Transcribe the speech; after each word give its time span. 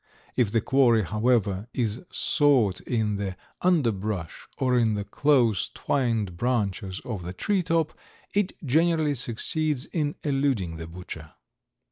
If 0.35 0.51
the 0.51 0.61
quarry, 0.61 1.03
however, 1.05 1.67
is 1.75 2.01
sought 2.11 2.79
in 2.81 3.17
the 3.17 3.37
underbrush 3.61 4.47
or 4.57 4.75
in 4.75 4.95
the 4.95 5.03
close 5.03 5.69
twined 5.75 6.37
branches 6.37 7.01
of 7.05 7.21
the 7.21 7.33
treetop, 7.33 7.93
it 8.33 8.53
generally 8.65 9.13
succeeds 9.13 9.85
in 9.85 10.15
eluding 10.23 10.77
the 10.77 10.87
butcher. 10.87 11.33